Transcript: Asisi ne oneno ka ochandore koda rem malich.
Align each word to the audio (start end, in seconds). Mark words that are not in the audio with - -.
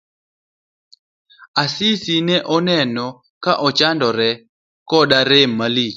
Asisi 1.61 2.15
ne 2.27 2.37
oneno 2.55 3.05
ka 3.43 3.53
ochandore 3.67 4.29
koda 4.89 5.19
rem 5.29 5.51
malich. 5.59 5.89